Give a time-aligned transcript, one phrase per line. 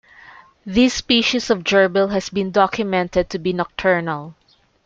[0.65, 4.33] This species of gerbil has been documented to be nocturnal.